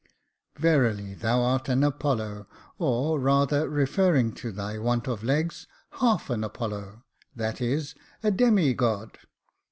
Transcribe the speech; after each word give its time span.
"Verily, 0.57 1.13
thou 1.13 1.43
art 1.43 1.69
an 1.69 1.83
Apollo— 1.83 2.47
or, 2.79 3.19
rather, 3.19 3.69
referring 3.69 4.33
to 4.33 4.51
thy 4.51 4.79
want 4.79 5.07
of 5.07 5.23
legs, 5.23 5.67
half 5.99 6.31
an 6.31 6.43
Apollo— 6.43 7.03
that 7.35 7.61
is, 7.61 7.93
a 8.23 8.31
demi 8.31 8.73
god. 8.73 9.19